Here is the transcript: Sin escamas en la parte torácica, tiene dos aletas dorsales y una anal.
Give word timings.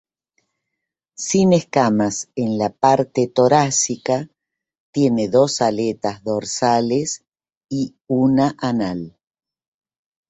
Sin 1.23 1.53
escamas 1.53 2.31
en 2.35 2.57
la 2.57 2.69
parte 2.71 3.27
torácica, 3.27 4.31
tiene 4.91 5.29
dos 5.29 5.61
aletas 5.61 6.23
dorsales 6.23 7.23
y 7.69 7.95
una 8.07 8.55
anal. 8.57 9.15